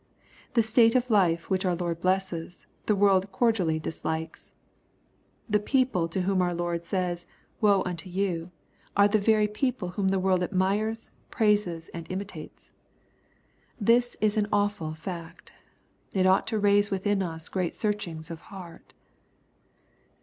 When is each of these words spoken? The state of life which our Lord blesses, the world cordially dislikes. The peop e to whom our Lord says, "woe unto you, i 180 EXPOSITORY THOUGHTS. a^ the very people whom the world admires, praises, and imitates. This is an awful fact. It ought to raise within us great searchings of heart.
The 0.55 0.63
state 0.63 0.95
of 0.95 1.11
life 1.11 1.47
which 1.51 1.63
our 1.63 1.75
Lord 1.75 2.01
blesses, 2.01 2.65
the 2.87 2.95
world 2.95 3.31
cordially 3.31 3.77
dislikes. 3.77 4.51
The 5.47 5.59
peop 5.59 5.95
e 5.95 6.07
to 6.07 6.21
whom 6.21 6.41
our 6.41 6.55
Lord 6.55 6.85
says, 6.85 7.27
"woe 7.61 7.83
unto 7.85 8.09
you, 8.09 8.49
i 8.97 9.03
180 9.03 9.03
EXPOSITORY 9.05 9.05
THOUGHTS. 9.05 9.09
a^ 9.09 9.11
the 9.11 9.31
very 9.31 9.47
people 9.47 9.89
whom 9.89 10.07
the 10.07 10.19
world 10.19 10.41
admires, 10.41 11.11
praises, 11.29 11.89
and 11.89 12.11
imitates. 12.11 12.71
This 13.79 14.17
is 14.19 14.37
an 14.37 14.47
awful 14.51 14.95
fact. 14.95 15.51
It 16.13 16.25
ought 16.25 16.47
to 16.47 16.57
raise 16.57 16.89
within 16.89 17.21
us 17.21 17.47
great 17.47 17.75
searchings 17.75 18.31
of 18.31 18.39
heart. 18.49 18.95